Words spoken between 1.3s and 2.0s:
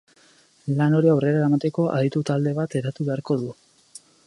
eramateko,